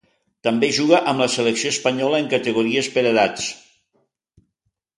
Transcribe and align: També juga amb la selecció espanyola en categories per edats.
També 0.45 0.69
juga 0.77 1.01
amb 1.11 1.23
la 1.23 1.27
selecció 1.33 1.73
espanyola 1.75 2.21
en 2.23 2.31
categories 2.33 2.91
per 2.97 3.07
edats. 3.13 3.47